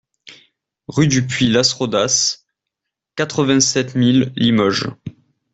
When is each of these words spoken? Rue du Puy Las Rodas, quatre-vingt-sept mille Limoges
Rue 0.87 1.07
du 1.07 1.27
Puy 1.27 1.47
Las 1.47 1.73
Rodas, 1.73 2.45
quatre-vingt-sept 3.15 3.93
mille 3.93 4.33
Limoges 4.35 4.87